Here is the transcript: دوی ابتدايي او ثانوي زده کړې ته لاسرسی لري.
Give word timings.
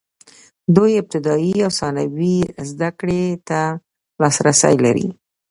دوی 0.75 0.91
ابتدايي 1.01 1.55
او 1.65 1.71
ثانوي 1.79 2.37
زده 2.69 2.89
کړې 2.99 3.23
ته 3.47 3.59
لاسرسی 4.21 4.75
لري. 4.85 5.07